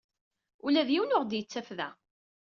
Ula 0.65 0.87
d 0.87 0.89
yiwen 0.93 1.13
ur 1.15 1.19
aɣ-d-yettaf 1.21 1.67
da. 1.77 1.89